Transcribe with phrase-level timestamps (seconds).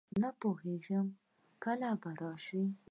[0.21, 1.07] نه پوهېږم
[1.63, 2.63] کله به راشي.